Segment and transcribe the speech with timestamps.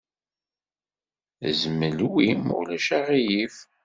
[1.59, 3.57] Zmel wi, ma ulac aɣilif.